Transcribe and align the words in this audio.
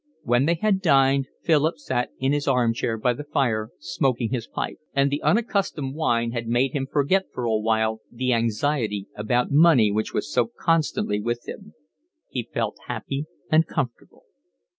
When 0.23 0.45
they 0.47 0.55
had 0.55 0.81
dined 0.81 1.27
Philip 1.43 1.77
sat 1.77 2.09
in 2.17 2.33
his 2.33 2.47
arm 2.47 2.73
chair 2.73 2.97
by 2.97 3.13
the 3.13 3.23
fire, 3.23 3.69
smoking 3.77 4.31
his 4.31 4.47
pipe; 4.47 4.77
and 4.95 5.11
the 5.11 5.21
unaccustomed 5.21 5.93
wine 5.93 6.31
had 6.31 6.47
made 6.47 6.71
him 6.71 6.87
forget 6.91 7.25
for 7.31 7.43
a 7.43 7.53
while 7.55 8.01
the 8.11 8.33
anxiety 8.33 9.05
about 9.15 9.51
money 9.51 9.91
which 9.91 10.11
was 10.11 10.33
so 10.33 10.49
constantly 10.59 11.21
with 11.21 11.47
him. 11.47 11.75
He 12.29 12.49
felt 12.51 12.77
happy 12.87 13.27
and 13.51 13.67
comfortable. 13.67 14.23